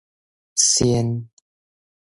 [0.65, 1.29] 仙